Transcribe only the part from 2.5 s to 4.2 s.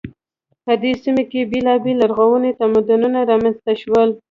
تمدنونه رامنځته شول.